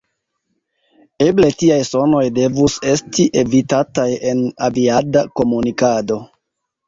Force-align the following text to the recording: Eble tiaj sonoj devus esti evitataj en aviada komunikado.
Eble 1.25 1.49
tiaj 1.63 1.75
sonoj 1.89 2.21
devus 2.37 2.77
esti 2.93 3.27
evitataj 3.43 4.07
en 4.31 4.41
aviada 4.69 5.23
komunikado. 5.41 6.19